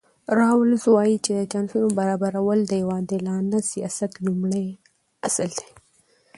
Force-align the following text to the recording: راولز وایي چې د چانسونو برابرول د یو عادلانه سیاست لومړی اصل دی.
راولز 0.39 0.83
وایي 0.95 1.17
چې 1.25 1.31
د 1.37 1.41
چانسونو 1.51 1.87
برابرول 1.99 2.59
د 2.65 2.71
یو 2.81 2.89
عادلانه 2.95 3.59
سیاست 3.71 4.11
لومړی 4.25 4.67
اصل 5.27 5.49
دی. 5.59 5.69